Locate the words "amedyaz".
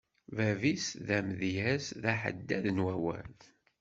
1.17-1.85